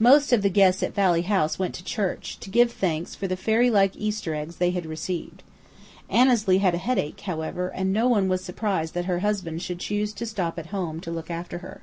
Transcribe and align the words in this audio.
Most 0.00 0.32
of 0.32 0.42
the 0.42 0.48
guests 0.50 0.82
at 0.82 0.96
Valley 0.96 1.22
House 1.22 1.56
went 1.56 1.76
to 1.76 1.84
church, 1.84 2.40
to 2.40 2.50
give 2.50 2.72
thanks 2.72 3.14
for 3.14 3.28
the 3.28 3.36
fairy 3.36 3.70
like 3.70 3.94
Easter 3.94 4.34
eggs 4.34 4.56
they 4.56 4.72
had 4.72 4.84
received. 4.84 5.44
Annesley 6.08 6.58
had 6.58 6.74
a 6.74 6.78
headache, 6.78 7.20
however, 7.20 7.68
and 7.68 7.92
no 7.92 8.08
one 8.08 8.26
was 8.28 8.42
surprised 8.42 8.94
that 8.94 9.04
her 9.04 9.20
husband 9.20 9.62
should 9.62 9.78
choose 9.78 10.12
to 10.14 10.26
stop 10.26 10.58
at 10.58 10.66
home 10.74 10.98
to 11.02 11.12
look 11.12 11.30
after 11.30 11.58
her. 11.58 11.82